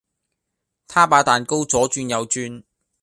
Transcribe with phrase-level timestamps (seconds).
[0.87, 2.63] 他把蛋糕左轉右轉